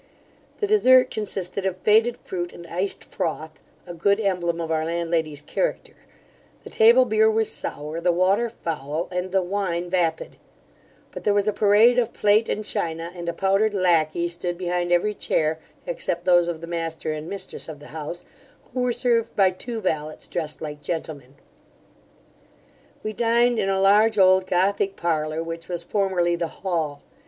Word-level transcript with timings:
The 0.57 0.65
desert 0.65 1.11
consisted 1.11 1.63
of 1.63 1.77
faded 1.77 2.17
fruit 2.17 2.53
and 2.53 2.65
iced 2.65 3.05
froth, 3.05 3.59
a 3.85 3.93
good 3.93 4.19
emblem 4.19 4.59
of 4.59 4.71
our 4.71 4.83
landlady's 4.83 5.43
character; 5.43 5.93
the 6.63 6.71
table 6.71 7.05
beer 7.05 7.29
was 7.29 7.51
sour, 7.51 8.01
the 8.01 8.11
water 8.11 8.49
foul, 8.49 9.07
and 9.11 9.31
the 9.31 9.43
wine 9.43 9.91
vapid; 9.91 10.37
but 11.11 11.23
there 11.23 11.35
was 11.35 11.47
a 11.47 11.53
parade 11.53 11.99
of 11.99 12.13
plate 12.13 12.49
and 12.49 12.65
china, 12.65 13.11
and 13.15 13.29
a 13.29 13.33
powdered 13.33 13.75
lacquey 13.75 14.27
stood 14.27 14.57
behind 14.57 14.91
every 14.91 15.13
chair, 15.13 15.59
except 15.85 16.25
those 16.25 16.47
of 16.47 16.61
the 16.61 16.65
master 16.67 17.11
and 17.13 17.29
mistress 17.29 17.69
of 17.69 17.79
the 17.79 17.89
house, 17.93 18.25
who 18.73 18.79
were 18.81 18.91
served 18.91 19.35
by 19.35 19.51
two 19.51 19.79
valets 19.79 20.27
dressed 20.27 20.63
like 20.63 20.81
gentlemen. 20.81 21.35
We 23.03 23.13
dined 23.13 23.59
in 23.59 23.69
a 23.69 23.79
large 23.79 24.17
old 24.17 24.47
Gothic 24.47 24.95
parlour, 24.95 25.43
which 25.43 25.67
was 25.67 25.83
formerly 25.83 26.35
the 26.35 26.47
hall. 26.47 27.03